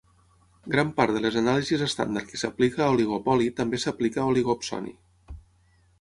Gran 0.75 0.87
part 0.99 1.13
de 1.17 1.21
les 1.25 1.37
anàlisis 1.41 1.83
estàndard 1.87 2.31
que 2.31 2.41
s'aplica 2.43 2.83
a 2.85 2.89
oligopoli 2.97 3.53
també 3.61 3.81
s'aplica 3.85 4.25
a 4.25 4.29
oligopsoni. 4.35 4.99